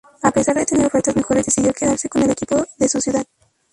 [0.23, 3.23] A pesar de tener ofertas mejores decidió quedarse en el equipo de su ciudad.